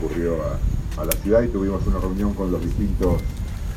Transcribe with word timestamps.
concurrió 0.00 0.36
a, 0.98 1.04
la 1.04 1.12
ciudad 1.12 1.42
y 1.42 1.48
tuvimos 1.48 1.86
una 1.86 1.98
reunión 1.98 2.34
con 2.34 2.50
los 2.50 2.60
distintos 2.60 3.22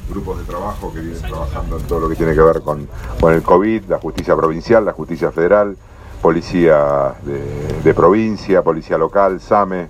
grupos 0.09 0.39
de 0.39 0.43
trabajo 0.43 0.91
que 0.93 0.99
vienen 0.99 1.21
trabajando 1.21 1.77
en 1.77 1.83
todo 1.83 2.01
lo 2.01 2.09
que 2.09 2.15
tiene 2.15 2.33
que 2.33 2.41
ver 2.41 2.61
con, 2.61 2.87
con 3.21 3.33
el 3.33 3.41
COVID, 3.41 3.83
la 3.87 3.99
justicia 3.99 4.35
provincial, 4.35 4.83
la 4.83 4.91
justicia 4.91 5.31
federal, 5.31 5.77
policía 6.21 7.15
de, 7.23 7.93
provincia, 7.93 8.61
policía 8.61 8.97
local, 8.97 9.39
SAME, 9.39 9.87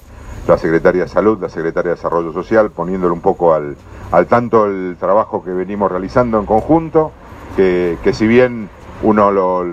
la 0.47 0.57
Secretaria 0.57 1.03
de 1.03 1.07
Salud, 1.07 1.39
la 1.41 1.49
Secretaria 1.49 1.91
de 1.91 1.95
Desarrollo 1.95 2.33
Social, 2.33 2.69
poniéndole 2.69 3.13
un 3.13 3.21
poco 3.21 3.53
al, 3.53 3.75
al 4.11 4.27
tanto 4.27 4.65
el 4.65 4.95
trabajo 4.99 5.43
que 5.43 5.51
venimos 5.51 5.91
realizando 5.91 6.39
en 6.39 6.45
conjunto, 6.45 7.11
que, 7.55 7.97
si 8.13 8.27
bien 8.27 8.69
uno 9.01 9.63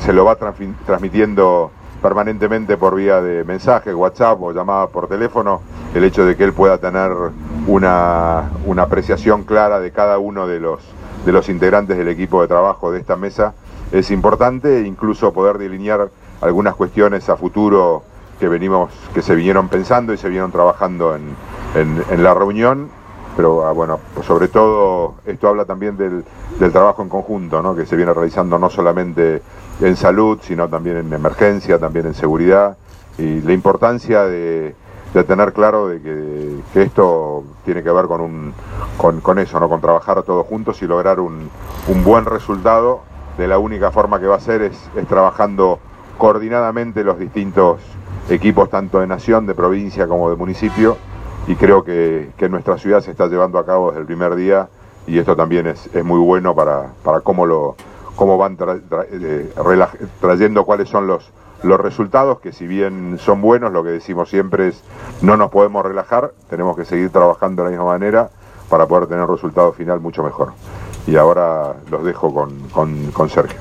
se 0.00 0.12
lo 0.12 0.24
va 0.24 0.36
transmitiendo 0.36 1.72
permanentemente 2.02 2.76
por 2.76 2.96
vía 2.96 3.22
de 3.22 3.44
mensaje, 3.44 3.94
WhatsApp 3.94 4.42
o 4.42 4.52
llamada 4.52 4.88
por 4.88 5.08
teléfono, 5.08 5.62
el 5.94 6.04
hecho 6.04 6.26
de 6.26 6.36
que 6.36 6.44
él 6.44 6.52
pueda 6.52 6.78
tener 6.78 7.12
una, 7.66 8.50
una 8.66 8.82
apreciación 8.82 9.44
clara 9.44 9.78
de 9.80 9.92
cada 9.92 10.18
uno 10.18 10.46
de 10.46 10.60
los, 10.60 10.80
de 11.24 11.32
los 11.32 11.48
integrantes 11.48 11.96
del 11.96 12.08
equipo 12.08 12.42
de 12.42 12.48
trabajo 12.48 12.90
de 12.90 13.00
esta 13.00 13.16
mesa 13.16 13.54
es 13.92 14.10
importante, 14.10 14.80
incluso 14.86 15.32
poder 15.32 15.58
delinear 15.58 16.10
algunas 16.40 16.74
cuestiones 16.74 17.28
a 17.28 17.36
futuro 17.36 18.02
que 18.40 18.48
venimos, 18.48 18.90
que 19.14 19.22
se 19.22 19.34
vinieron 19.34 19.68
pensando 19.68 20.12
y 20.12 20.16
se 20.16 20.28
vinieron 20.28 20.50
trabajando 20.50 21.14
en, 21.14 21.36
en, 21.74 22.22
la 22.22 22.34
reunión, 22.34 22.88
pero 23.36 23.66
ah, 23.66 23.72
bueno, 23.72 23.98
sobre 24.22 24.48
todo 24.48 25.14
esto 25.26 25.48
habla 25.48 25.64
también 25.64 25.96
del, 25.96 26.24
del 26.58 26.72
trabajo 26.72 27.02
en 27.02 27.08
conjunto, 27.08 27.62
¿no? 27.62 27.74
que 27.74 27.86
se 27.86 27.96
viene 27.96 28.12
realizando 28.12 28.58
no 28.58 28.70
solamente 28.70 29.42
en 29.80 29.96
salud, 29.96 30.38
sino 30.42 30.68
también 30.68 30.98
en 30.98 31.12
emergencia, 31.12 31.78
también 31.78 32.06
en 32.06 32.14
seguridad, 32.14 32.76
y 33.18 33.40
la 33.40 33.52
importancia 33.52 34.24
de, 34.24 34.74
tener 35.26 35.52
claro 35.52 35.88
de 35.88 36.00
que, 36.00 36.82
esto 36.82 37.44
tiene 37.64 37.82
que 37.82 37.90
ver 37.90 38.06
con, 38.06 38.20
un, 38.20 38.54
con, 38.96 39.38
eso, 39.38 39.60
¿no? 39.60 39.68
con 39.68 39.80
trabajar 39.80 40.22
todos 40.22 40.46
juntos 40.46 40.80
y 40.82 40.86
lograr 40.86 41.20
un, 41.20 41.50
un 41.88 42.04
buen 42.04 42.24
resultado 42.24 43.02
de 43.38 43.46
la 43.46 43.58
única 43.58 43.90
forma 43.90 44.20
que 44.20 44.26
va 44.26 44.36
a 44.36 44.40
ser 44.40 44.62
es, 44.62 44.78
trabajando 45.08 45.78
coordinadamente 46.18 47.04
los 47.04 47.18
distintos 47.18 47.80
equipos, 48.28 48.70
tanto 48.70 49.00
de 49.00 49.06
nación, 49.06 49.46
de 49.46 49.54
provincia 49.54 50.06
como 50.06 50.30
de 50.30 50.36
municipio, 50.36 50.96
y 51.46 51.56
creo 51.56 51.84
que, 51.84 52.30
que 52.36 52.48
nuestra 52.48 52.78
ciudad 52.78 53.00
se 53.00 53.10
está 53.10 53.26
llevando 53.26 53.58
a 53.58 53.66
cabo 53.66 53.88
desde 53.88 54.00
el 54.00 54.06
primer 54.06 54.34
día 54.34 54.68
y 55.06 55.18
esto 55.18 55.34
también 55.36 55.66
es, 55.66 55.90
muy 56.04 56.20
bueno 56.20 56.54
para, 56.54 56.92
para 57.02 57.20
cómo, 57.20 57.46
lo, 57.46 57.76
cómo 58.14 58.38
van 58.38 58.56
eh, 59.10 59.52
trayendo 60.20 60.64
cuáles 60.64 60.88
son 60.88 61.06
los, 61.06 61.30
los 61.62 61.80
resultados, 61.80 62.40
que 62.40 62.52
si 62.52 62.66
bien 62.66 63.18
son 63.18 63.40
buenos, 63.40 63.72
lo 63.72 63.82
que 63.82 63.90
decimos 63.90 64.28
siempre 64.28 64.68
es 64.68 64.82
no 65.20 65.36
nos 65.36 65.50
podemos 65.50 65.84
relajar, 65.84 66.32
tenemos 66.48 66.76
que 66.76 66.84
seguir 66.84 67.10
trabajando 67.10 67.62
de 67.62 67.70
la 67.70 67.76
misma 67.76 67.92
manera 67.92 68.30
para 68.68 68.86
poder 68.86 69.06
tener 69.06 69.24
un 69.24 69.34
resultado 69.34 69.72
final 69.72 70.00
mucho 70.00 70.22
mejor. 70.22 70.52
Y 71.06 71.16
ahora 71.16 71.74
los 71.90 72.04
dejo 72.04 72.32
con, 72.32 73.28
Sergio. 73.28 73.58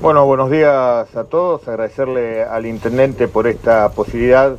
Bueno, 0.00 0.24
buenos 0.24 0.50
días 0.50 1.14
a 1.16 1.24
todos, 1.24 1.66
agradecerle 1.66 2.44
al 2.44 2.66
intendente 2.66 3.26
por 3.26 3.46
esta 3.46 3.88
posibilidad 3.90 4.56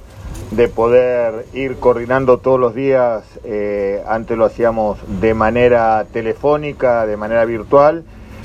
de 0.51 0.67
poder 0.67 1.45
ir 1.53 1.77
coordinando 1.77 2.37
todos 2.37 2.59
los 2.59 2.75
días, 2.75 3.23
eh, 3.43 4.03
antes 4.07 4.37
lo 4.37 4.45
hacíamos 4.45 4.97
de 5.19 5.33
manera 5.33 6.05
telefónica, 6.11 7.05
de 7.05 7.17
manera 7.17 7.45
virtual, 7.45 8.03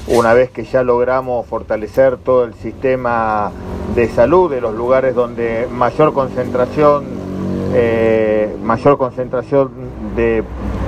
una 0.08 0.32
vez 0.32 0.50
que 0.50 0.64
ya 0.64 0.82
logramos 0.82 1.46
fortalecer 1.46 2.16
todo 2.16 2.44
el 2.44 2.54
sistema 2.54 3.52
de 3.94 4.08
salud 4.08 4.50
de 4.50 4.60
los 4.60 4.74
lugares 4.74 5.14
donde 5.14 5.68
mayor 5.70 6.12
concentración, 6.12 7.04
eh, 7.74 8.56
mayor 8.62 8.96
concentración 8.98 9.70
de 10.16 10.42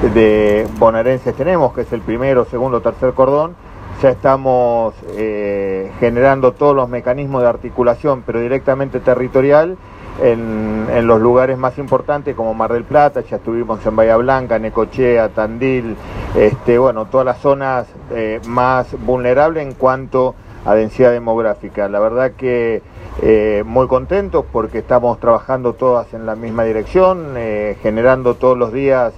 de 0.08 0.66
bonaerenses 0.78 1.34
tenemos, 1.36 1.72
que 1.72 1.82
es 1.82 1.92
el 1.92 2.00
primero, 2.00 2.44
segundo, 2.44 2.80
tercer 2.80 3.12
cordón, 3.12 3.54
ya 4.02 4.10
estamos 4.10 4.94
eh, 5.16 5.92
generando 6.00 6.52
todos 6.52 6.74
los 6.74 6.88
mecanismos 6.88 7.42
de 7.42 7.48
articulación, 7.48 8.22
pero 8.26 8.40
directamente 8.40 8.98
territorial, 8.98 9.76
en, 10.20 11.06
los 11.06 11.20
lugares 11.20 11.56
más 11.56 11.78
importantes 11.78 12.34
como 12.34 12.52
Mar 12.52 12.72
del 12.72 12.84
Plata, 12.84 13.22
ya 13.22 13.36
estuvimos 13.36 13.84
en 13.86 13.96
Bahía 13.96 14.16
Blanca, 14.16 14.58
Necochea, 14.58 15.28
Tandil, 15.30 15.96
este, 16.36 16.78
bueno, 16.78 17.06
todas 17.06 17.24
las 17.24 17.38
zonas 17.38 17.86
eh, 18.10 18.40
más 18.46 18.88
vulnerables 19.04 19.66
en 19.66 19.74
cuanto 19.74 20.34
a 20.64 20.74
densidad 20.74 21.12
demográfica. 21.12 21.88
La 21.88 21.98
verdad 21.98 22.32
que 22.32 22.82
eh, 23.22 23.62
muy 23.64 23.86
contentos 23.86 24.44
porque 24.52 24.78
estamos 24.78 25.18
trabajando 25.18 25.74
todas 25.74 26.12
en 26.12 26.26
la 26.26 26.34
misma 26.34 26.64
dirección, 26.64 27.34
generando 27.82 28.34
todos 28.34 28.58
los 28.58 28.72
días 28.72 29.12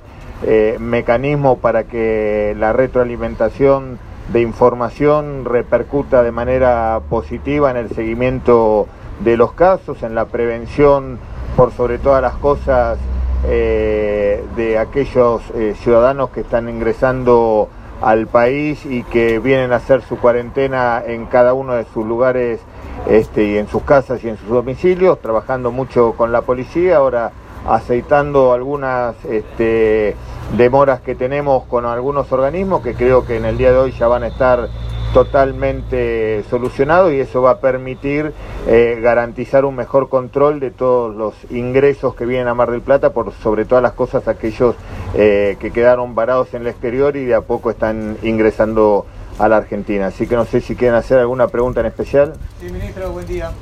eh, 0.46 0.76
mecanismo 0.78 1.56
para 1.58 1.84
que 1.84 2.54
la 2.58 2.74
retroalimentación 2.74 3.98
de 4.32 4.40
información 4.40 5.44
repercuta 5.44 6.22
de 6.22 6.32
manera 6.32 7.00
positiva 7.08 7.70
en 7.70 7.76
el 7.76 7.90
seguimiento 7.90 8.86
de 9.20 9.36
los 9.36 9.52
casos, 9.52 10.02
en 10.02 10.14
la 10.14 10.26
prevención 10.26 11.18
por 11.56 11.72
sobre 11.72 11.98
todas 11.98 12.22
las 12.22 12.34
cosas 12.34 12.98
eh, 13.46 14.42
de 14.56 14.78
aquellos 14.78 15.42
eh, 15.54 15.74
ciudadanos 15.78 16.30
que 16.30 16.40
están 16.40 16.68
ingresando 16.68 17.68
al 18.00 18.26
país 18.26 18.84
y 18.86 19.02
que 19.04 19.38
vienen 19.38 19.72
a 19.72 19.76
hacer 19.76 20.02
su 20.02 20.18
cuarentena 20.18 21.02
en 21.06 21.26
cada 21.26 21.54
uno 21.54 21.74
de 21.74 21.84
sus 21.84 22.06
lugares 22.06 22.60
este, 23.08 23.44
y 23.44 23.58
en 23.58 23.68
sus 23.68 23.82
casas 23.82 24.24
y 24.24 24.28
en 24.28 24.36
sus 24.36 24.48
domicilios, 24.48 25.20
trabajando 25.20 25.70
mucho 25.70 26.14
con 26.16 26.32
la 26.32 26.42
policía, 26.42 26.96
ahora 26.96 27.32
aceitando 27.66 28.52
algunas 28.52 29.14
este, 29.25 30.16
demoras 30.56 31.00
que 31.00 31.14
tenemos 31.14 31.64
con 31.64 31.86
algunos 31.86 32.30
organismos 32.32 32.82
que 32.82 32.94
creo 32.94 33.25
que 33.26 33.36
en 33.36 33.44
el 33.44 33.56
día 33.56 33.72
de 33.72 33.78
hoy 33.78 33.92
ya 33.92 34.06
van 34.06 34.22
a 34.22 34.28
estar 34.28 34.69
totalmente 35.14 36.44
solucionados 36.50 37.12
y 37.12 37.20
eso 37.20 37.41
va 37.41 37.52
a 37.52 37.60
permitir 37.60 38.32
eh, 38.66 38.98
garantizar 39.00 39.64
un 39.64 39.76
mejor 39.76 40.08
control 40.08 40.58
de 40.58 40.72
todos 40.72 41.14
los 41.14 41.34
ingresos 41.50 42.16
que 42.16 42.26
vienen 42.26 42.48
a 42.48 42.54
Mar 42.54 42.72
del 42.72 42.82
Plata, 42.82 43.12
por 43.12 43.32
sobre 43.32 43.64
todas 43.64 43.81
las 43.81 43.92
cosas 43.92 44.26
aquellos 44.26 44.75
eh, 45.14 45.56
que 45.60 45.70
quedaron 45.70 46.16
varados 46.16 46.52
en 46.52 46.62
el 46.62 46.69
exterior 46.69 47.16
y 47.16 47.25
de 47.25 47.34
a 47.36 47.42
poco 47.42 47.70
están 47.70 48.19
ingresando 48.25 49.06
a 49.38 49.48
la 49.48 49.58
Argentina. 49.58 50.08
Así 50.08 50.26
que 50.26 50.34
no 50.34 50.46
sé 50.46 50.60
si 50.60 50.75
quieren 50.75 50.96
hacer 50.96 51.19
alguna 51.19 51.46
pregunta 51.46 51.81
en 51.81 51.86
especial. 51.86 52.32
Sí, 52.60 52.70
ministro, 52.72 53.12
buen 53.12 53.26
día. 53.26 53.52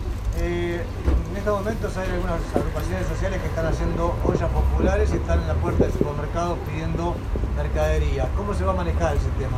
Eh, 0.40 0.80
estos 1.42 1.58
momentos 1.58 1.96
hay 1.96 2.08
algunas 2.08 2.38
agrupaciones 2.54 3.06
sociales 3.08 3.40
que 3.40 3.48
están 3.48 3.66
haciendo 3.66 4.14
ollas 4.24 4.48
populares 4.50 5.10
y 5.12 5.16
están 5.16 5.40
en 5.40 5.48
la 5.48 5.54
puerta 5.54 5.82
del 5.82 5.92
supermercado 5.92 6.56
pidiendo 6.70 7.16
mercadería. 7.56 8.28
¿Cómo 8.36 8.54
se 8.54 8.64
va 8.64 8.70
a 8.70 8.76
manejar 8.76 9.16
ese 9.16 9.26
tema? 9.40 9.56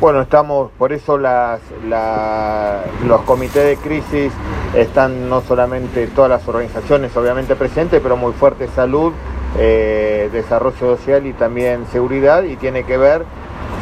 Bueno, 0.00 0.22
estamos, 0.22 0.72
por 0.76 0.92
eso 0.92 1.18
los 1.18 3.20
comités 3.26 3.64
de 3.64 3.76
crisis 3.76 4.32
están 4.74 5.28
no 5.28 5.40
solamente 5.42 6.08
todas 6.08 6.30
las 6.30 6.48
organizaciones 6.48 7.16
obviamente 7.16 7.54
presentes, 7.54 8.00
pero 8.02 8.16
muy 8.16 8.32
fuerte 8.32 8.66
salud, 8.66 9.12
eh, 9.56 10.30
desarrollo 10.32 10.96
social 10.96 11.26
y 11.26 11.32
también 11.32 11.86
seguridad 11.92 12.42
y 12.42 12.56
tiene 12.56 12.82
que 12.82 12.96
ver 12.96 13.24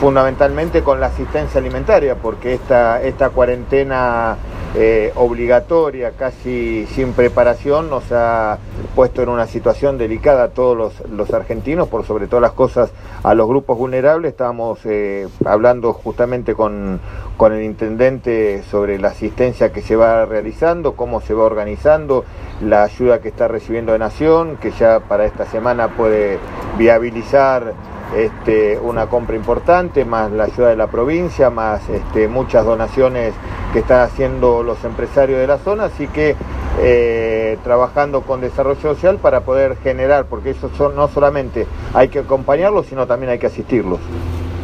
fundamentalmente 0.01 0.83
con 0.83 1.01
la 1.01 1.07
asistencia 1.07 1.61
alimentaria, 1.61 2.15
porque 2.15 2.53
esta, 2.53 3.01
esta 3.01 3.31
cuarentena 3.31 4.37
eh, 4.81 5.13
obligatoria, 5.17 6.13
casi 6.13 6.87
sin 6.95 7.13
preparación, 7.13 7.91
nos 7.91 8.13
ha 8.13 8.59
puesto 8.95 9.23
en 9.23 9.29
una 9.29 9.49
situación 9.49 9.99
delicada 9.99 10.45
a 10.45 10.49
todos 10.51 10.95
los, 11.11 11.35
argentinos, 11.35 11.89
por 11.89 12.05
sobre 12.05 12.29
todas 12.29 12.43
las 12.43 12.53
cosas 12.53 12.93
a 13.25 13.35
los 13.35 13.49
grupos 13.49 13.77
vulnerables. 13.77 14.31
Estábamos 14.31 14.79
eh, 14.85 15.27
hablando 15.45 15.93
justamente 15.93 16.55
con, 16.55 17.01
con 17.37 17.53
el 17.55 17.65
intendente 17.65 18.63
sobre 18.71 19.01
la 19.01 19.09
asistencia 19.09 19.73
que 19.73 19.83
se 19.83 19.97
va 19.97 20.25
realizando, 20.27 20.93
cómo 20.93 21.21
se 21.21 21.35
va 21.35 21.43
organizando, 21.43 22.25
la 22.63 22.85
ayuda 22.85 23.21
que 23.21 23.31
está 23.31 23.49
recibiendo 23.49 23.95
de 23.95 23.99
Nación, 23.99 24.59
que 24.59 24.71
ya 24.71 25.01
para 25.01 25.25
esta 25.25 25.45
semana 25.47 25.89
puede 25.89 26.39
viabilizar 26.77 27.75
este, 28.17 28.79
una 28.79 29.07
compra 29.07 29.35
importante, 29.35 30.05
más 30.05 30.31
la 30.31 30.45
ayuda 30.45 30.69
de 30.69 30.77
la 30.77 30.87
provincia, 30.87 31.51
más 31.51 31.89
este, 31.89 32.29
muchas 32.29 32.65
donaciones 32.65 33.35
que 33.73 33.81
están 33.81 34.01
haciendo 34.03 34.63
los 34.63 34.83
empresarios 34.85 35.39
de 35.39 35.47
la 35.47 35.59
zona, 35.59 35.85
así 35.85 36.07
que 36.09 36.37
eh, 36.81 37.59
trabajando 37.65 38.23
con 38.23 38.41
desarrollo 38.41 38.81
social 38.81 39.19
para 39.19 39.41
poder 39.41 39.77
generar, 39.79 40.27
porque 40.27 40.51
eso 40.51 40.71
son, 40.77 40.95
no 40.95 41.09
solamente 41.09 41.67
hay 41.93 42.09
que 42.09 42.21
acompañarlos, 42.21 42.87
sino 42.87 43.07
también 43.07 43.31
hay 43.31 43.39
que 43.39 43.47
asistirlos. 43.47 43.99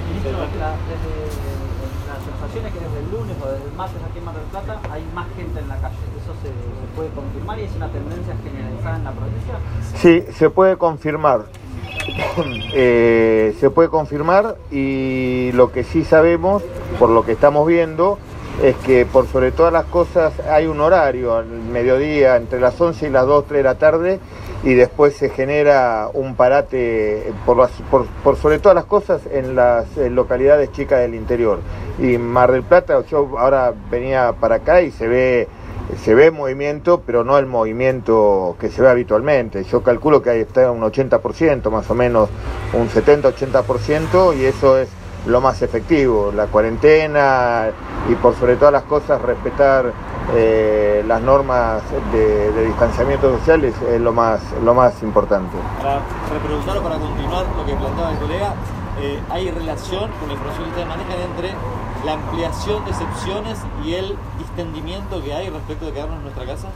Ministro, 0.08 0.32
las 0.32 2.24
sensaciones 2.24 2.72
que 2.72 2.80
desde 2.80 2.98
el 3.00 3.10
lunes 3.10 3.36
o 3.42 3.48
desde 3.50 3.64
el 3.64 3.72
martes 3.72 3.96
aquí 4.08 4.18
en 4.18 4.24
Mar 4.24 4.34
del 4.34 4.44
Plata 4.44 4.80
hay 4.90 5.04
más 5.14 5.26
gente 5.36 5.60
en 5.60 5.68
la 5.68 5.76
calle. 5.76 5.96
¿Eso 6.22 6.32
se, 6.42 6.48
se 6.48 6.96
puede 6.96 7.10
confirmar 7.10 7.58
y 7.58 7.62
es 7.64 7.76
una 7.76 7.88
tendencia 7.88 8.34
generalizada 8.42 8.96
en 8.96 9.04
la 9.04 9.12
provincia? 9.12 9.54
Sí, 9.96 10.24
se 10.32 10.50
puede 10.50 10.76
confirmar. 10.76 11.46
Eh, 12.76 13.56
se 13.60 13.70
puede 13.70 13.88
confirmar 13.88 14.56
y 14.70 15.52
lo 15.52 15.70
que 15.70 15.84
sí 15.84 16.02
sabemos, 16.04 16.62
por 16.98 17.08
lo 17.08 17.24
que 17.24 17.32
estamos 17.32 17.66
viendo, 17.68 18.18
es 18.62 18.76
que 18.76 19.04
por 19.06 19.26
sobre 19.26 19.52
todas 19.52 19.72
las 19.72 19.84
cosas 19.86 20.32
hay 20.48 20.66
un 20.66 20.80
horario, 20.80 21.34
al 21.34 21.46
mediodía, 21.46 22.36
entre 22.36 22.60
las 22.60 22.80
11 22.80 23.06
y 23.06 23.10
las 23.10 23.26
2, 23.26 23.46
3 23.46 23.58
de 23.58 23.62
la 23.62 23.74
tarde, 23.76 24.20
y 24.62 24.74
después 24.74 25.14
se 25.16 25.28
genera 25.28 26.08
un 26.14 26.36
parate 26.36 27.32
por, 27.44 27.68
por, 28.22 28.36
sobre 28.36 28.58
todas 28.58 28.74
las 28.74 28.84
cosas 28.84 29.22
en 29.30 29.54
las 29.54 29.96
localidades 29.96 30.72
chicas 30.72 31.00
del 31.00 31.14
interior. 31.14 31.58
Y 31.98 32.16
Mar 32.18 32.52
del 32.52 32.62
Plata, 32.62 33.04
yo 33.06 33.38
ahora 33.38 33.74
venía 33.90 34.32
para 34.38 34.56
acá 34.56 34.80
y 34.82 34.90
se 34.90 35.08
ve 35.08 35.48
se 36.02 36.14
ve 36.14 36.30
movimiento, 36.30 37.02
pero 37.04 37.24
no 37.24 37.36
el 37.36 37.46
movimiento 37.46 38.56
que 38.58 38.70
se 38.70 38.80
ve 38.80 38.88
habitualmente. 38.88 39.64
Yo 39.64 39.82
calculo 39.82 40.22
que 40.22 40.30
ahí 40.30 40.40
está 40.40 40.70
un 40.70 40.80
80%, 40.80 41.70
más 41.70 41.90
o 41.90 41.94
menos 41.94 42.30
un 42.72 42.88
70-80%, 42.88 44.36
y 44.36 44.46
eso 44.46 44.78
es 44.78 44.88
lo 45.26 45.40
más 45.40 45.62
efectivo. 45.62 46.32
La 46.34 46.46
cuarentena 46.46 47.70
y 48.08 48.14
por 48.16 48.34
sobre 48.34 48.56
todas 48.56 48.72
las 48.72 48.82
cosas 48.84 49.20
respetar 49.22 49.92
eh, 50.34 51.04
las 51.06 51.20
normas 51.20 51.82
de, 52.12 52.66
distanciamiento 52.66 53.38
social 53.38 53.64
es, 53.64 53.74
lo, 54.00 54.12
más, 54.12 54.40
lo 54.64 54.74
más 54.74 55.02
importante. 55.02 55.56
Para 55.78 56.00
reproducir 56.32 56.76
o 56.78 56.82
para 56.82 56.98
continuar 56.98 57.46
lo 57.56 57.66
que 57.66 57.74
planteaba 57.74 58.12
el 58.12 58.18
colega, 58.18 58.54
eh, 59.00 59.20
¿hay 59.30 59.50
relación 59.50 60.10
con 60.20 60.28
la 60.28 60.34
información 60.34 60.64
que 60.64 60.70
ustedes 60.70 60.88
manejan 60.88 61.20
entre 61.30 61.50
la 62.04 62.12
ampliación 62.14 62.84
de 62.84 62.90
excepciones 62.90 63.58
y 63.84 63.94
el 63.94 64.16
distendimiento 64.38 65.22
que 65.22 65.34
hay 65.34 65.50
respecto 65.50 65.86
de 65.86 65.92
quedarnos 65.92 66.18
en 66.18 66.22
nuestra 66.24 66.46
casa? 66.46 66.68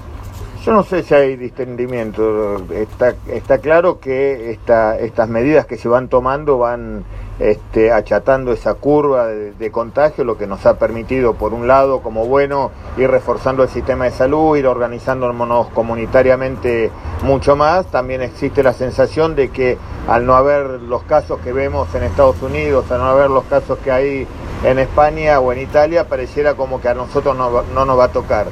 Yo 0.65 0.73
no 0.73 0.83
sé 0.83 1.03
si 1.03 1.15
hay 1.15 1.37
distendimiento. 1.37 2.57
Está, 2.71 3.15
está 3.29 3.59
claro 3.59 4.01
que 4.01 4.51
esta, 4.51 4.99
estas 4.99 5.29
medidas 5.29 5.67
que 5.67 5.79
se 5.79 5.89
van 5.89 6.09
tomando 6.09 6.59
van 6.59 7.05
este, 7.39 7.93
achatando 7.93 8.53
esa 8.53 8.75
curva 8.75 9.27
de, 9.27 9.71
contagio, 9.71 10.25
lo 10.25 10.37
que 10.37 10.47
nos 10.47 10.67
ha 10.67 10.79
permitido, 10.79 11.35
por 11.35 11.55
un 11.55 11.69
lado, 11.69 12.01
como 12.01 12.27
bueno, 12.27 12.71
ir 12.97 13.11
reforzando 13.11 13.63
el 13.63 13.69
sistema 13.69 14.07
de 14.07 14.11
salud, 14.11 14.57
ir 14.57 14.67
organizándonos 14.67 15.69
comunitariamente 15.69 16.91
mucho 17.23 17.55
más. 17.55 17.87
También 17.87 18.23
existe 18.23 18.63
la 18.63 18.73
sensación 18.73 19.37
de 19.37 19.51
que 19.51 19.79
al 20.09 20.27
no 20.27 20.35
haber 20.35 20.83
los 20.83 21.03
casos 21.05 21.39
que 21.41 21.53
vemos 21.53 21.95
en 21.95 22.03
Estados 22.03 22.43
Unidos, 22.43 22.91
al 22.91 22.99
no 22.99 23.07
haber 23.07 23.31
los 23.31 23.45
casos 23.45 23.79
que 23.79 23.93
hay 23.93 24.27
en 24.65 24.79
España 24.79 25.39
o 25.39 25.53
en 25.53 25.61
Italia, 25.61 26.09
pareciera 26.09 26.55
como 26.55 26.81
que 26.81 26.89
a 26.89 26.95
nosotros 26.95 27.37
no, 27.37 27.63
no 27.63 27.85
nos 27.85 27.99
va 27.99 28.05
a 28.05 28.13
tocar. 28.13 28.47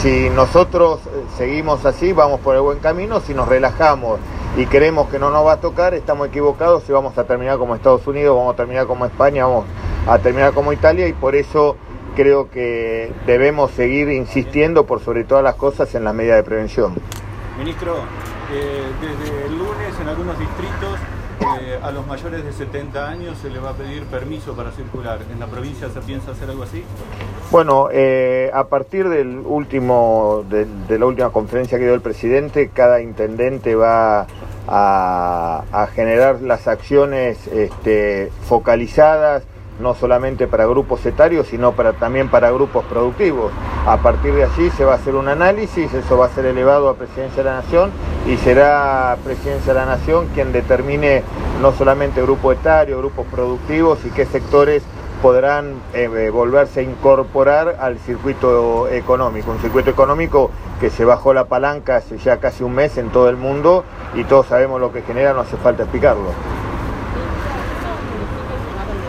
Si 0.00 0.30
nosotros 0.30 0.98
eh, 1.06 1.24
seguimos 1.38 1.84
así, 1.86 2.12
vamos 2.12 2.40
por 2.40 2.56
el 2.56 2.62
buen 2.62 2.80
camino, 2.80 3.20
si 3.20 3.34
nos 3.34 3.46
relajamos 3.46 4.18
y 4.56 4.66
creemos 4.66 5.08
que 5.08 5.18
no 5.18 5.30
nos 5.30 5.46
va 5.46 5.54
a 5.54 5.60
tocar, 5.60 5.94
estamos 5.94 6.28
equivocados 6.28 6.84
y 6.88 6.92
vamos 6.92 7.16
a 7.16 7.24
terminar 7.24 7.56
como 7.58 7.74
Estados 7.74 8.06
Unidos, 8.06 8.36
vamos 8.36 8.52
a 8.52 8.56
terminar 8.56 8.86
como 8.86 9.06
España, 9.06 9.46
vamos 9.46 9.64
a 10.06 10.18
terminar 10.18 10.52
como 10.52 10.72
Italia 10.72 11.08
y 11.08 11.14
por 11.14 11.34
eso 11.34 11.76
creo 12.14 12.50
que 12.50 13.12
debemos 13.26 13.70
seguir 13.70 14.10
insistiendo 14.10 14.84
por 14.84 15.00
sobre 15.00 15.24
todas 15.24 15.42
las 15.42 15.54
cosas 15.54 15.94
en 15.94 16.04
las 16.04 16.14
medidas 16.14 16.36
de 16.36 16.42
prevención. 16.42 16.94
Ministro, 17.58 17.96
eh, 18.52 18.84
desde 19.00 19.46
el 19.46 19.58
lunes 19.58 20.00
en 20.00 20.08
algunos 20.08 20.38
distritos 20.38 20.98
a 21.82 21.90
los 21.90 22.06
mayores 22.06 22.44
de 22.44 22.52
70 22.52 23.08
años 23.08 23.38
se 23.38 23.50
les 23.50 23.62
va 23.62 23.70
a 23.70 23.74
pedir 23.74 24.04
permiso 24.04 24.54
para 24.54 24.70
circular. 24.72 25.20
¿En 25.32 25.40
la 25.40 25.46
provincia 25.46 25.88
se 25.88 26.00
piensa 26.00 26.32
hacer 26.32 26.50
algo 26.50 26.62
así? 26.62 26.84
Bueno, 27.50 27.88
eh, 27.92 28.50
a 28.54 28.64
partir 28.64 29.08
del 29.08 29.38
último, 29.38 30.44
de, 30.48 30.98
la 30.98 31.06
última 31.06 31.30
conferencia 31.30 31.78
que 31.78 31.84
dio 31.84 31.94
el 31.94 32.00
presidente, 32.00 32.70
cada 32.72 33.00
intendente 33.00 33.74
va 33.74 34.26
a, 34.68 35.88
generar 35.94 36.40
las 36.40 36.68
acciones 36.68 37.46
este, 37.48 38.30
focalizadas 38.44 39.42
no 39.80 39.94
solamente 39.94 40.46
para 40.46 40.66
grupos 40.66 41.04
etarios, 41.06 41.46
sino 41.48 41.72
también 41.98 42.28
para 42.28 42.50
grupos 42.50 42.84
productivos. 42.84 43.52
A 43.86 43.98
partir 43.98 44.34
de 44.34 44.44
allí 44.44 44.70
se 44.70 44.84
va 44.84 44.92
a 44.92 44.96
hacer 44.96 45.14
un 45.14 45.28
análisis, 45.28 45.92
eso 45.92 46.16
va 46.16 46.26
a 46.26 46.28
ser 46.30 46.46
elevado 46.46 46.88
a 46.88 46.94
Presidencia 46.94 47.42
de 47.42 47.50
la 47.50 47.56
Nación 47.56 47.90
y 48.26 48.36
será 48.36 49.16
Presidencia 49.24 49.72
de 49.74 49.80
la 49.80 49.86
Nación 49.86 50.28
quien 50.34 50.52
determine 50.52 51.22
no 51.60 51.72
solamente 51.72 52.22
grupo 52.22 52.52
etario, 52.52 52.98
grupos 52.98 53.26
productivos 53.30 53.98
y 54.04 54.10
qué 54.10 54.26
sectores 54.26 54.82
podrán 55.22 55.74
eh, 55.94 56.10
eh, 56.12 56.30
volverse 56.30 56.80
a 56.80 56.82
incorporar 56.82 57.76
al 57.80 57.98
circuito 57.98 58.88
económico, 58.88 59.52
un 59.52 59.60
circuito 59.60 59.88
económico 59.88 60.50
que 60.80 60.90
se 60.90 61.04
bajó 61.04 61.32
la 61.32 61.44
palanca 61.44 61.96
hace 61.96 62.18
ya 62.18 62.38
casi 62.38 62.64
un 62.64 62.74
mes 62.74 62.98
en 62.98 63.10
todo 63.10 63.28
el 63.28 63.36
mundo 63.36 63.84
y 64.14 64.24
todos 64.24 64.46
sabemos 64.48 64.80
lo 64.80 64.92
que 64.92 65.02
genera, 65.02 65.32
no 65.32 65.40
hace 65.42 65.56
falta 65.56 65.84
explicarlo. 65.84 66.61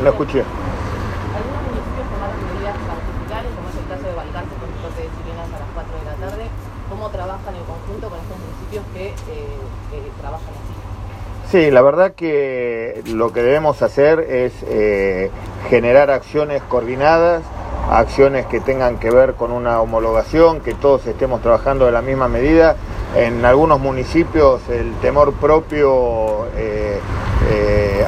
No 0.04 0.10
escuché. 0.10 0.44
Algunos 0.44 1.64
municipios 1.64 2.06
tomaron 2.12 2.36
medidas 2.52 2.76
particulares, 2.76 3.52
como 3.56 3.70
es 3.72 3.76
el 3.80 3.88
caso 3.88 4.04
de 4.04 4.14
Valcarce 4.14 4.54
con 4.60 4.68
el 4.68 4.78
corte 4.84 5.00
de 5.00 5.10
sirenas 5.16 5.48
a 5.48 5.60
las 5.64 5.70
4 5.74 5.96
de 5.96 6.04
la 6.04 6.16
tarde. 6.28 6.44
¿Cómo 6.90 7.10
trabajan 7.10 7.56
en 7.56 7.64
conjunto 7.64 8.10
con 8.10 8.20
estos 8.20 8.36
municipios 8.36 8.84
que, 8.94 9.08
eh, 9.32 10.12
trabajan 10.20 10.50
así? 10.50 11.52
Sí, 11.52 11.72
la 11.72 11.82
verdad 11.82 12.16
que 12.16 13.02
lo 13.14 13.32
que 13.32 13.44
debemos 13.44 13.82
hacer 13.82 14.20
es 14.20 14.52
eh, 14.64 15.32
generar 15.70 16.12
acciones 16.12 16.62
coordinadas, 16.64 17.44
acciones 17.90 18.46
que 18.48 18.60
tengan 18.60 18.98
que 19.00 19.10
ver 19.10 19.36
con 19.36 19.54
una 19.54 19.80
homologación, 19.80 20.60
que 20.60 20.74
todos 20.74 21.08
estemos 21.08 21.42
trabajando 21.42 21.86
de 21.86 21.94
la 21.94 22.02
misma 22.02 22.28
medida. 22.28 22.76
En 23.16 23.46
algunos 23.46 23.80
municipios 23.80 24.68
el 24.68 24.94
temor 24.96 25.32
propio 25.36 26.48
eh, 26.58 27.00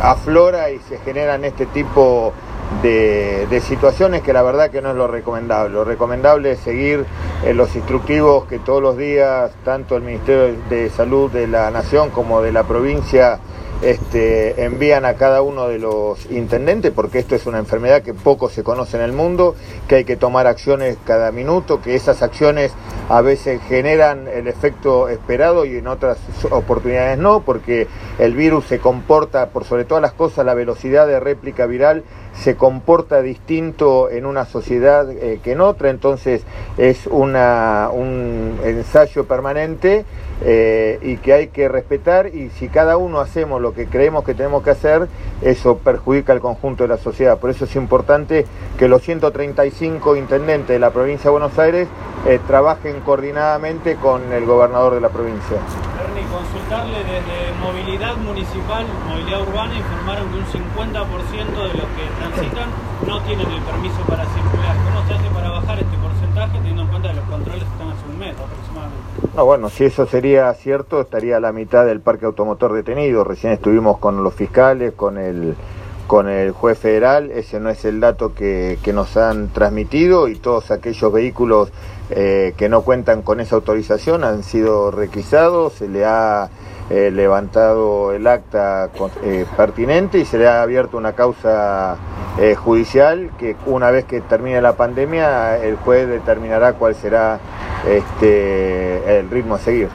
aflora 0.01 0.71
y 0.71 0.79
se 0.79 0.97
generan 0.99 1.45
este 1.45 1.65
tipo 1.67 2.33
de, 2.81 3.61
situaciones 3.61 4.21
que 4.21 4.33
la 4.33 4.41
verdad 4.41 4.69
que 4.69 4.81
no 4.81 4.91
es 4.91 4.95
lo 4.95 5.07
recomendable. 5.07 5.73
Lo 5.73 5.83
recomendable 5.83 6.51
es 6.51 6.59
seguir 6.59 7.05
eh, 7.43 7.53
los 7.53 7.75
instructivos 7.75 8.45
que 8.45 8.59
todos 8.59 8.81
los 8.81 8.97
días 8.97 9.51
tanto 9.63 9.95
el 9.95 10.03
Ministerio 10.03 10.55
de 10.69 10.89
Salud 10.89 11.31
de 11.31 11.47
la 11.47 11.71
Nación 11.71 12.09
como 12.09 12.41
de 12.41 12.51
la 12.51 12.63
provincia 12.63 13.39
este, 13.81 14.63
envían 14.63 15.05
a 15.05 15.15
cada 15.15 15.41
uno 15.41 15.67
de 15.67 15.79
los 15.79 16.29
intendentes, 16.31 16.91
porque 16.91 17.19
esto 17.19 17.35
es 17.35 17.45
una 17.45 17.59
enfermedad 17.59 18.01
que 18.01 18.13
poco 18.13 18.49
se 18.49 18.63
conoce 18.63 18.97
en 18.97 19.03
el 19.03 19.11
mundo, 19.11 19.55
que 19.87 19.95
hay 19.95 20.03
que 20.05 20.15
tomar 20.15 20.47
acciones 20.47 20.97
cada 21.05 21.31
minuto, 21.31 21.81
que 21.81 21.95
esas 21.95 22.21
acciones 22.21 22.71
a 23.09 23.21
veces 23.21 23.61
generan 23.67 24.27
el 24.27 24.47
efecto 24.47 25.09
esperado 25.09 25.65
y 25.65 25.77
en 25.77 25.87
otras 25.87 26.17
oportunidades 26.49 27.17
no, 27.17 27.41
porque 27.41 27.87
el 28.17 28.33
virus 28.33 28.65
se 28.65 28.79
comporta, 28.79 29.49
por 29.49 29.65
sobre 29.65 29.85
todas 29.85 30.01
las 30.01 30.13
cosas, 30.13 30.45
la 30.45 30.53
velocidad 30.53 31.07
de 31.07 31.19
réplica 31.19 31.65
viral 31.65 32.03
se 32.33 32.55
comporta 32.55 33.21
distinto 33.21 34.09
en 34.09 34.25
una 34.25 34.45
sociedad 34.45 35.09
eh, 35.09 35.39
que 35.43 35.53
en 35.53 35.61
otra, 35.61 35.89
entonces 35.89 36.43
es 36.77 37.07
una, 37.07 37.89
un 37.91 38.59
ensayo 38.63 39.25
permanente 39.25 40.05
eh, 40.41 40.99
y 41.01 41.17
que 41.17 41.33
hay 41.33 41.47
que 41.47 41.69
respetar 41.69 42.27
y 42.27 42.49
si 42.49 42.67
cada 42.67 42.97
uno 42.97 43.19
hacemos 43.19 43.61
lo 43.61 43.73
que 43.73 43.87
creemos 43.87 44.23
que 44.23 44.33
tenemos 44.33 44.63
que 44.63 44.71
hacer, 44.71 45.07
eso 45.41 45.77
perjudica 45.77 46.33
al 46.33 46.41
conjunto 46.41 46.83
de 46.83 46.89
la 46.89 46.97
sociedad. 46.97 47.37
Por 47.39 47.49
eso 47.49 47.65
es 47.65 47.75
importante 47.75 48.45
que 48.77 48.87
los 48.87 49.01
135 49.01 50.15
intendentes 50.15 50.69
de 50.69 50.79
la 50.79 50.91
provincia 50.91 51.25
de 51.25 51.31
Buenos 51.31 51.57
Aires 51.57 51.87
eh, 52.25 52.39
trabajen 52.47 52.99
coordinadamente 53.01 53.95
con 53.95 54.33
el 54.33 54.45
gobernador 54.45 54.95
de 54.95 55.01
la 55.01 55.09
provincia. 55.09 55.57
Ernie, 56.03 56.25
consultarle 56.27 56.97
desde 56.99 57.53
movilidad 57.61 58.17
municipal, 58.17 58.85
movilidad 59.07 59.41
urbana, 59.41 59.75
informaron 59.75 60.29
que 60.29 60.37
un 60.37 60.45
50% 60.45 60.91
de 60.91 61.73
los 61.79 61.87
que 61.95 62.05
transitan 62.19 62.69
no 63.07 63.21
tienen 63.21 63.49
el 63.51 63.61
permiso 63.61 64.01
para 64.07 64.25
circular. 64.25 64.75
¿Cómo 64.83 65.07
se 65.07 65.13
hace 65.13 65.29
para 65.33 65.49
bajar 65.49 65.79
este 65.79 65.97
porcentaje 65.97 66.57
teniendo 66.57 66.81
en 66.81 66.87
cuenta 66.89 67.09
que 67.09 67.15
los 67.15 67.25
controles 67.25 67.63
están 67.63 67.94
No, 69.35 69.45
bueno, 69.45 69.69
si 69.69 69.85
eso 69.85 70.05
sería 70.05 70.53
cierto, 70.53 71.01
estaría 71.01 71.39
la 71.39 71.51
mitad 71.51 71.85
del 71.85 71.99
parque 71.99 72.25
automotor 72.25 72.73
detenido. 72.73 73.23
Recién 73.23 73.53
estuvimos 73.53 73.97
con 73.97 74.23
los 74.23 74.33
fiscales, 74.33 74.93
con 74.93 75.17
el 75.17 75.55
con 76.07 76.29
el 76.29 76.51
juez 76.51 76.77
federal, 76.77 77.31
ese 77.31 77.59
no 77.59 77.69
es 77.69 77.83
el 77.85 77.99
dato 77.99 78.33
que, 78.33 78.77
que 78.83 78.93
nos 78.93 79.17
han 79.17 79.49
transmitido 79.49 80.27
y 80.27 80.35
todos 80.35 80.71
aquellos 80.71 81.11
vehículos 81.11 81.71
eh, 82.11 82.53
que 82.57 82.69
no 82.69 82.81
cuentan 82.81 83.23
con 83.23 83.39
esa 83.39 83.55
autorización 83.55 84.23
han 84.23 84.43
sido 84.43 84.91
requisados, 84.91 85.73
se 85.73 85.87
le 85.87 86.05
ha 86.05 86.49
eh, 86.91 87.09
levantado 87.11 88.11
el 88.11 88.27
acta 88.27 88.91
eh, 89.23 89.45
pertinente 89.57 90.19
y 90.19 90.25
se 90.25 90.37
le 90.37 90.47
ha 90.47 90.61
abierto 90.61 90.97
una 90.97 91.13
causa 91.13 91.97
judicial 92.57 93.31
que 93.39 93.55
una 93.65 93.91
vez 93.91 94.03
que 94.03 94.19
termine 94.19 94.61
la 94.61 94.73
pandemia 94.73 95.57
el 95.57 95.77
juez 95.77 96.05
determinará 96.05 96.73
cuál 96.73 96.93
será 96.93 97.39
este, 97.87 99.19
el 99.19 99.29
ritmo 99.29 99.55
a 99.55 99.59
seguir. 99.59 99.89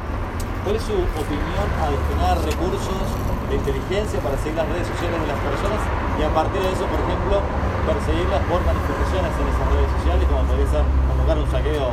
¿Cuál 0.65 0.77
es 0.77 0.83
su 0.83 0.93
opinión 0.93 1.67
a 1.81 1.89
destinar 1.89 2.37
recursos 2.45 3.01
de 3.49 3.57
inteligencia 3.57 4.21
para 4.21 4.37
seguir 4.39 4.57
las 4.57 4.69
redes 4.69 4.87
sociales 4.87 5.21
de 5.21 5.27
las 5.27 5.41
personas 5.41 5.81
y 6.19 6.23
a 6.23 6.29
partir 6.31 6.61
de 6.61 6.69
eso, 6.69 6.85
por 6.85 7.01
ejemplo, 7.01 7.41
perseguirlas 7.89 8.43
por 8.45 8.61
manifestaciones 8.63 9.33
en 9.41 9.47
esas 9.49 9.67
redes 9.73 9.91
sociales 9.99 10.25
como 10.29 10.43
podría 10.45 10.69
ser 10.71 10.85
convocar 11.09 11.39
un 11.39 11.51
saqueo 11.51 11.89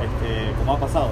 este, 0.00 0.56
como 0.58 0.72
ha 0.72 0.78
pasado. 0.78 1.10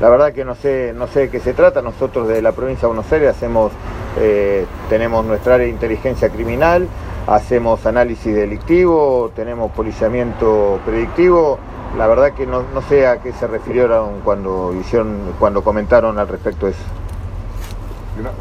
La 0.00 0.08
verdad 0.08 0.32
que 0.32 0.44
no 0.44 0.54
sé, 0.54 0.92
no 0.96 1.06
sé 1.06 1.20
de 1.20 1.30
qué 1.30 1.40
se 1.40 1.52
trata. 1.52 1.82
Nosotros 1.82 2.26
de 2.28 2.42
la 2.42 2.52
provincia 2.52 2.82
de 2.82 2.94
Buenos 2.94 3.12
Aires 3.12 3.30
hacemos, 3.30 3.72
eh, 4.18 4.66
tenemos 4.88 5.24
nuestra 5.24 5.54
área 5.54 5.66
de 5.66 5.72
inteligencia 5.72 6.28
criminal, 6.30 6.88
hacemos 7.26 7.84
análisis 7.86 8.34
delictivo, 8.34 9.30
tenemos 9.36 9.70
policiamiento 9.72 10.80
predictivo. 10.84 11.58
La 11.96 12.06
verdad 12.06 12.32
que 12.32 12.46
no, 12.46 12.64
no 12.74 12.80
sé 12.82 13.06
a 13.06 13.20
qué 13.20 13.32
se 13.32 13.46
refirieron 13.46 14.20
cuando 14.24 14.74
hicieron, 14.80 15.18
cuando 15.38 15.62
comentaron 15.62 16.18
al 16.18 16.26
respecto 16.26 16.66
de 16.66 16.72
eso. 16.72 16.82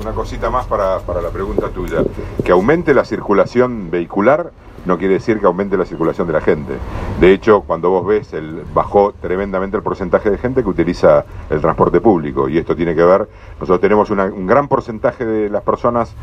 una, 0.02 0.12
cosita 0.14 0.50
más 0.50 0.66
para, 0.68 1.00
para 1.00 1.22
la 1.22 1.30
pregunta 1.30 1.70
tuya. 1.70 2.04
Que 2.46 2.52
aumente 2.54 2.94
la 2.94 3.04
circulación 3.04 3.92
vehicular 3.92 4.52
no 4.86 4.98
quiere 4.98 5.16
decir 5.16 5.40
que 5.40 5.46
aumente 5.46 5.78
la 5.78 5.86
circulación 5.86 6.28
de 6.28 6.34
la 6.34 6.42
gente. 6.42 6.74
De 7.20 7.32
hecho, 7.32 7.62
cuando 7.62 7.90
vos 7.90 8.06
ves, 8.06 8.34
el, 8.34 8.64
bajó 8.74 9.14
tremendamente 9.14 9.78
el 9.78 9.84
porcentaje 9.84 10.32
de 10.32 10.38
gente 10.38 10.64
que 10.64 10.70
utiliza 10.70 11.26
el 11.50 11.62
transporte 11.62 12.02
público. 12.02 12.50
Y 12.50 12.58
esto 12.58 12.76
tiene 12.76 12.96
que 12.96 13.04
ver, 13.04 13.28
nosotros 13.60 13.80
tenemos 13.80 14.10
un 14.10 14.48
gran 14.48 14.68
porcentaje 14.68 15.26
de 15.26 15.50
las 15.50 15.62
personas, 15.62 16.16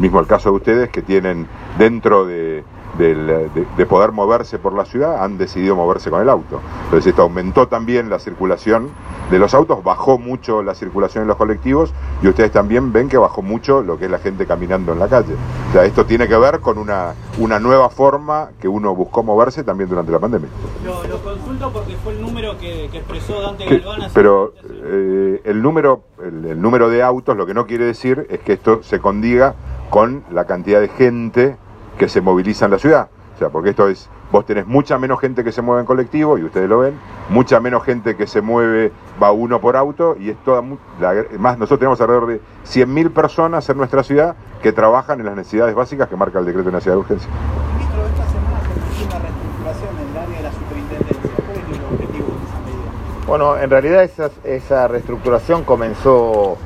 mismo 0.00 0.20
el 0.20 0.26
caso 0.26 0.50
de 0.50 0.56
ustedes, 0.56 0.90
que 0.90 1.02
tienen 1.02 1.48
dentro 1.76 2.24
de, 2.24 2.62
del- 2.98 3.26
de- 3.26 3.66
de 3.76 3.86
poder 3.86 4.12
moverse 4.12 4.58
por 4.58 4.72
la 4.74 4.84
ciudad, 4.84 5.22
han 5.24 5.38
decidido 5.38 5.76
moverse 5.76 6.10
con 6.10 6.20
el 6.20 6.28
auto. 6.28 6.60
Entonces 6.84 7.06
esto 7.10 7.22
aumentó 7.22 7.68
también 7.68 8.10
la 8.10 8.18
circulación 8.18 8.88
de 9.30 9.38
los 9.38 9.54
autos, 9.54 9.82
bajó 9.84 10.18
mucho 10.18 10.62
la 10.62 10.74
circulación 10.74 11.22
en 11.22 11.28
los 11.28 11.36
colectivos 11.36 11.92
y 12.22 12.28
ustedes 12.28 12.50
también 12.50 12.92
ven 12.92 13.08
que 13.08 13.18
bajó 13.18 13.42
mucho 13.42 13.82
lo 13.82 13.98
que 13.98 14.06
es 14.06 14.10
la 14.10 14.18
gente 14.18 14.46
caminando 14.46 14.92
en 14.92 14.98
la 14.98 15.08
calle. 15.08 15.34
O 15.68 15.72
sea, 15.72 15.84
esto 15.84 16.04
tiene 16.06 16.26
que 16.28 16.36
ver 16.36 16.60
con 16.60 16.78
una, 16.78 17.14
una 17.38 17.58
nueva 17.60 17.88
forma 17.90 18.50
que 18.60 18.68
uno 18.68 18.94
buscó 18.94 19.22
moverse 19.22 19.62
también 19.64 19.88
durante 19.90 20.10
la 20.12 20.18
pandemia. 20.18 20.48
Lo, 20.84 21.04
lo 21.06 21.18
consulto 21.22 21.70
porque 21.72 21.94
fue 21.96 22.12
el 22.14 22.22
número 22.22 22.58
que, 22.58 22.88
que 22.90 22.98
expresó 22.98 23.40
Dante 23.42 23.64
Galván 23.66 24.02
hace 24.02 24.10
pero 24.14 24.52
eh, 24.64 25.40
el 25.44 25.62
número 25.62 26.02
el, 26.24 26.44
el 26.46 26.60
número 26.60 26.88
de 26.88 27.02
autos 27.02 27.36
lo 27.36 27.46
que 27.46 27.54
no 27.54 27.66
quiere 27.66 27.84
decir 27.84 28.26
es 28.30 28.40
que 28.40 28.54
esto 28.54 28.82
se 28.82 28.98
condiga 29.00 29.54
con 29.90 30.24
la 30.30 30.46
cantidad 30.46 30.80
de 30.80 30.88
gente 30.88 31.56
que 31.98 32.08
se 32.08 32.20
moviliza 32.20 32.64
en 32.66 32.70
la 32.70 32.78
ciudad. 32.78 33.08
O 33.34 33.38
sea, 33.38 33.50
porque 33.50 33.70
esto 33.70 33.88
es, 33.88 34.08
vos 34.32 34.44
tenés 34.46 34.66
mucha 34.66 34.98
menos 34.98 35.20
gente 35.20 35.44
que 35.44 35.52
se 35.52 35.62
mueve 35.62 35.80
en 35.82 35.86
colectivo, 35.86 36.38
y 36.38 36.44
ustedes 36.44 36.68
lo 36.68 36.80
ven, 36.80 36.98
mucha 37.28 37.60
menos 37.60 37.84
gente 37.84 38.16
que 38.16 38.26
se 38.26 38.40
mueve, 38.40 38.90
va 39.22 39.30
uno 39.30 39.60
por 39.60 39.76
auto, 39.76 40.16
y 40.18 40.30
es 40.30 40.36
toda, 40.44 40.60
mu- 40.60 40.76
la- 41.00 41.14
más 41.38 41.56
nosotros 41.56 41.78
tenemos 41.78 42.00
alrededor 42.00 42.26
de 42.26 42.40
100.000 42.64 43.10
personas 43.12 43.68
en 43.68 43.76
nuestra 43.76 44.02
ciudad 44.02 44.34
que 44.62 44.72
trabajan 44.72 45.20
en 45.20 45.26
las 45.26 45.36
necesidades 45.36 45.74
básicas 45.74 46.08
que 46.08 46.16
marca 46.16 46.40
el 46.40 46.46
decreto 46.46 46.70
nacional 46.72 46.98
de 46.98 47.00
urgencia. 47.02 47.30
Ministro, 47.76 48.06
esta 48.06 48.26
semana 48.26 48.58
se 48.96 49.04
una 49.04 49.18
reestructuración 49.20 49.88
en 50.00 50.10
el 50.10 50.16
área 50.16 50.36
de 50.36 50.42
la 50.42 50.52
superintendencia. 50.52 51.30
¿Cuál 51.46 51.58
es 51.58 51.78
el 51.78 51.84
objetivo 51.94 52.26
de 52.26 52.44
esa 52.44 52.58
medida? 52.66 53.26
Bueno, 53.28 53.56
en 53.56 53.70
realidad 53.70 54.02
esa, 54.02 54.30
esa 54.42 54.88
reestructuración 54.88 55.62
comenzó 55.62 56.56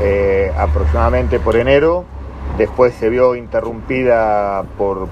eh, 0.00 0.52
aproximadamente 0.56 1.40
por 1.40 1.56
enero, 1.56 2.04
después 2.60 2.92
se 2.92 3.08
vio 3.08 3.36
interrumpida 3.36 4.64
por, 4.76 5.08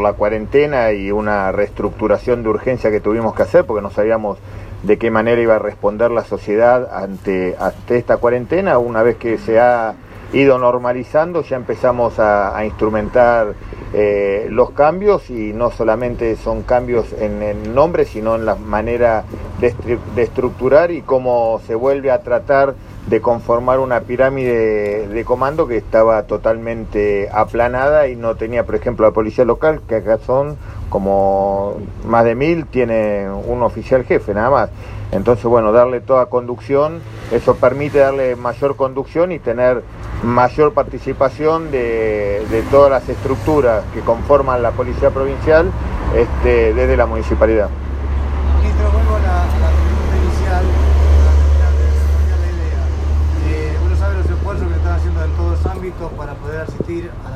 la 0.00 0.12
cuarentena 0.12 0.92
y 0.92 1.10
una 1.10 1.50
reestructuración 1.50 2.44
de 2.44 2.48
urgencia 2.48 2.92
que 2.92 3.00
tuvimos 3.00 3.34
que 3.34 3.42
hacer 3.42 3.64
porque 3.64 3.82
no 3.82 3.90
sabíamos 3.90 4.38
de 4.84 4.96
qué 4.96 5.10
manera 5.10 5.42
iba 5.42 5.56
a 5.56 5.58
responder 5.58 6.12
la 6.12 6.22
sociedad 6.22 6.88
ante, 6.96 7.56
esta 7.88 8.18
cuarentena. 8.18 8.78
Una 8.78 9.02
vez 9.02 9.16
que 9.16 9.36
se 9.36 9.58
ha 9.58 9.96
ido 10.32 10.58
normalizando, 10.60 11.42
ya 11.42 11.56
empezamos 11.56 12.20
a, 12.20 12.64
instrumentar 12.64 13.54
eh, 13.92 14.46
los 14.48 14.70
cambios 14.70 15.28
y 15.28 15.52
no 15.52 15.72
solamente 15.72 16.36
son 16.36 16.62
cambios 16.62 17.12
en 17.14 17.42
el 17.42 17.74
nombre, 17.74 18.04
sino 18.04 18.36
en 18.36 18.46
la 18.46 18.54
manera 18.54 19.24
de 19.60 20.22
estructurar 20.22 20.92
y 20.92 21.02
cómo 21.02 21.60
se 21.66 21.74
vuelve 21.74 22.12
a 22.12 22.22
tratar 22.22 22.76
de 23.06 23.20
conformar 23.20 23.78
una 23.78 24.00
pirámide 24.00 25.06
de 25.08 25.24
comando 25.24 25.66
que 25.66 25.76
estaba 25.76 26.24
totalmente 26.24 27.28
aplanada 27.32 28.08
y 28.08 28.16
no 28.16 28.34
tenía, 28.34 28.64
por 28.64 28.74
ejemplo, 28.74 29.06
la 29.06 29.12
policía 29.12 29.44
local, 29.44 29.80
que 29.88 29.96
acá 29.96 30.18
son 30.18 30.56
como 30.88 31.76
más 32.04 32.24
de 32.24 32.34
mil, 32.34 32.66
tiene 32.66 33.28
un 33.30 33.62
oficial 33.62 34.04
jefe 34.04 34.34
nada 34.34 34.50
más. 34.50 34.70
Entonces, 35.12 35.44
bueno, 35.44 35.70
darle 35.70 36.00
toda 36.00 36.26
conducción, 36.26 37.00
eso 37.30 37.54
permite 37.54 37.98
darle 37.98 38.34
mayor 38.34 38.74
conducción 38.74 39.30
y 39.30 39.38
tener 39.38 39.82
mayor 40.24 40.72
participación 40.74 41.70
de, 41.70 42.44
de 42.50 42.62
todas 42.70 42.90
las 42.90 43.08
estructuras 43.08 43.84
que 43.94 44.00
conforman 44.00 44.62
la 44.62 44.72
policía 44.72 45.10
provincial 45.10 45.70
este, 46.16 46.74
desde 46.74 46.96
la 46.96 47.06
municipalidad. 47.06 47.68
Ministro, 48.58 48.90
vuelvo 48.90 49.14
a 49.14 49.20
la, 49.20 49.42
a 49.42 49.46
la 49.46 49.70
pregunta 49.70 50.16
inicial 50.24 50.64
para 51.22 51.30
terminar 51.38 51.72
de 51.78 51.84
desarrollar 51.86 52.38
la 52.42 52.50
idea. 52.50 52.82
Eh, 53.46 53.78
uno 53.86 53.96
sabe 53.96 54.14
los 54.16 54.30
esfuerzos 54.30 54.68
que 54.68 54.74
están 54.74 54.94
haciendo 54.94 55.24
en 55.24 55.30
todos 55.32 55.50
los 55.50 55.66
ámbitos 55.66 56.12
para 56.12 56.34
poder 56.34 56.60
asistir 56.62 57.10
a 57.24 57.30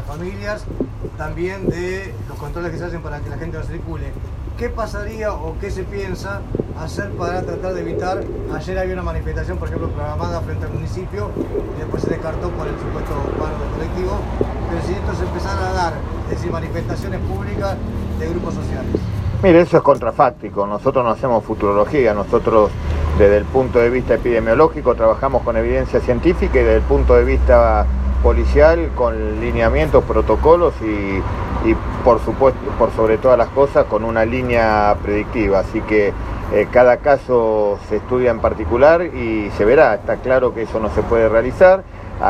también 1.16 1.68
de 1.68 2.14
los 2.28 2.38
controles 2.38 2.72
que 2.72 2.78
se 2.78 2.84
hacen 2.84 3.02
para 3.02 3.20
que 3.20 3.30
la 3.30 3.36
gente 3.36 3.58
no 3.58 3.64
circule. 3.64 4.12
¿Qué 4.56 4.68
pasaría 4.68 5.32
o 5.32 5.56
qué 5.58 5.70
se 5.70 5.84
piensa 5.84 6.40
hacer 6.78 7.10
para 7.12 7.42
tratar 7.42 7.74
de 7.74 7.80
evitar? 7.80 8.22
Ayer 8.54 8.78
había 8.78 8.94
una 8.94 9.02
manifestación, 9.02 9.58
por 9.58 9.68
ejemplo, 9.68 9.88
programada 9.88 10.40
frente 10.42 10.66
al 10.66 10.72
municipio 10.72 11.30
y 11.76 11.80
después 11.80 12.02
se 12.02 12.10
descartó 12.10 12.50
por 12.50 12.66
el 12.66 12.74
supuesto 12.74 13.14
paro 13.38 13.58
del 13.58 13.70
colectivo. 13.74 14.18
Pero 14.68 14.82
si 14.86 14.92
esto 14.92 15.14
se 15.14 15.24
empezara 15.24 15.70
a 15.70 15.72
dar, 15.72 15.92
es 16.24 16.36
decir, 16.36 16.52
manifestaciones 16.52 17.20
públicas 17.20 17.76
de 18.18 18.28
grupos 18.28 18.54
sociales. 18.54 18.96
Mire, 19.42 19.62
eso 19.62 19.78
es 19.78 19.82
contrafáctico. 19.82 20.66
Nosotros 20.66 21.02
no 21.02 21.10
hacemos 21.10 21.42
futurología. 21.42 22.12
Nosotros, 22.12 22.70
desde 23.18 23.38
el 23.38 23.44
punto 23.44 23.78
de 23.78 23.88
vista 23.88 24.14
epidemiológico, 24.14 24.94
trabajamos 24.94 25.42
con 25.42 25.56
evidencia 25.56 26.00
científica 26.00 26.60
y 26.60 26.62
desde 26.62 26.76
el 26.76 26.82
punto 26.82 27.14
de 27.14 27.24
vista 27.24 27.86
policial, 28.22 28.90
con 28.94 29.40
lineamientos, 29.40 30.04
protocolos 30.04 30.74
y, 30.82 31.74
por 32.04 32.20
supuesto, 32.20 32.60
por 32.78 32.90
sobre 32.92 33.18
todas 33.18 33.38
las 33.38 33.48
cosas, 33.48 33.84
con 33.86 34.04
una 34.04 34.24
línea 34.24 34.96
predictiva. 35.02 35.60
Así 35.60 35.80
que 35.82 36.12
eh, 36.52 36.68
cada 36.70 36.98
caso 36.98 37.78
se 37.88 37.96
estudia 37.96 38.30
en 38.30 38.40
particular 38.40 39.02
y 39.02 39.50
se 39.56 39.64
verá. 39.64 39.94
Está 39.94 40.16
claro 40.16 40.54
que 40.54 40.62
eso 40.62 40.80
no 40.80 40.90
se 40.90 41.02
puede 41.02 41.28
realizar 41.28 41.82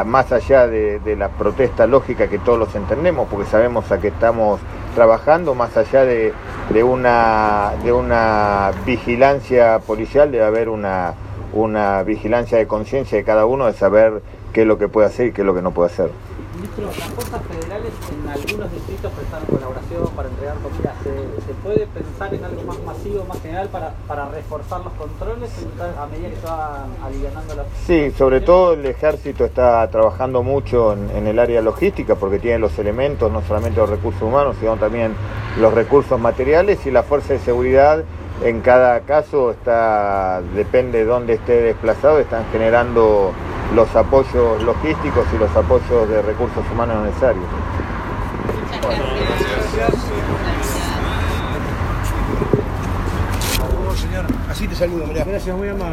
más 0.06 0.30
allá 0.30 0.68
de, 0.68 1.16
la 1.18 1.28
protesta 1.30 1.86
lógica 1.86 2.28
que 2.28 2.38
todos 2.38 2.58
los 2.58 2.74
entendemos, 2.76 3.26
porque 3.28 3.46
sabemos 3.50 3.90
a 3.90 3.98
qué 4.00 4.08
estamos 4.08 4.60
trabajando, 4.94 5.54
más 5.54 5.76
allá 5.76 6.04
de, 6.04 6.32
de 6.72 6.82
una, 6.84 7.72
de 7.82 7.92
una 7.92 8.70
vigilancia 8.86 9.80
policial, 9.80 10.30
debe 10.30 10.44
haber 10.44 10.68
una, 10.68 11.14
una 11.52 12.04
vigilancia 12.04 12.58
de 12.58 12.68
conciencia 12.68 13.18
de 13.18 13.24
cada 13.24 13.46
uno 13.46 13.66
de 13.66 13.72
saber 13.72 14.22
qué 14.52 14.62
es 14.62 14.66
lo 14.66 14.78
que 14.78 14.88
puede 14.88 15.06
hacer 15.06 15.28
y 15.28 15.32
qué 15.32 15.42
es 15.42 15.46
lo 15.46 15.54
que 15.54 15.62
no 15.62 15.70
puede 15.70 15.90
hacer. 15.90 16.10
Ministro, 16.56 16.86
las 16.86 17.08
fuerzas 17.10 17.42
federales 17.46 17.92
en 18.12 18.28
algunos 18.28 18.72
distritos 18.72 19.12
prestaron 19.12 19.46
colaboración 19.46 20.08
para 20.14 20.28
entregar 20.28 20.56
comida. 20.56 20.94
¿Se, 21.02 21.46
se 21.46 21.54
puede 21.62 21.86
pensar 21.86 22.34
en 22.34 22.44
algo 22.44 22.62
más 22.64 22.78
masivo, 22.84 23.24
más 23.24 23.40
general, 23.40 23.68
para, 23.68 23.94
para 24.06 24.28
reforzar 24.28 24.80
los 24.80 24.92
controles 24.94 25.50
a 25.80 26.06
medida 26.06 26.28
que 26.28 26.36
se 26.36 26.46
van 26.46 26.90
aliviando 27.02 27.54
las... 27.54 27.66
Sí, 27.86 28.10
sobre 28.10 28.40
todo 28.40 28.74
el 28.74 28.84
ejército 28.84 29.44
está 29.44 29.88
trabajando 29.90 30.42
mucho 30.42 30.92
en, 30.92 31.08
en 31.10 31.26
el 31.28 31.38
área 31.38 31.62
logística 31.62 32.14
porque 32.16 32.38
tiene 32.38 32.58
los 32.58 32.78
elementos, 32.78 33.32
no 33.32 33.42
solamente 33.42 33.78
los 33.80 33.88
recursos 33.88 34.22
humanos, 34.22 34.56
sino 34.60 34.76
también 34.76 35.14
los 35.58 35.72
recursos 35.72 36.20
materiales 36.20 36.84
y 36.84 36.90
la 36.90 37.02
fuerza 37.04 37.32
de 37.32 37.38
seguridad 37.38 38.04
en 38.42 38.60
cada 38.62 39.00
caso 39.00 39.50
está, 39.50 40.40
depende 40.54 40.98
de 40.98 41.04
dónde 41.04 41.34
esté 41.34 41.60
desplazado, 41.60 42.18
están 42.18 42.44
generando 42.52 43.32
los 43.74 43.94
apoyos 43.94 44.62
logísticos 44.62 45.26
y 45.34 45.38
los 45.38 45.54
apoyos 45.56 46.08
de 46.08 46.22
recursos 46.22 46.64
humanos 46.72 47.04
necesarios. 47.04 47.44
señor. 53.96 54.24
Así 54.48 54.66
te 54.66 54.74
saludo, 54.74 55.06
mirá. 55.06 55.24
Gracias, 55.24 55.56
muy 55.56 55.68
amable. 55.68 55.84